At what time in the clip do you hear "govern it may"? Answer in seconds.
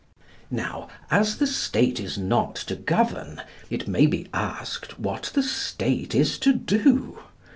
2.75-4.07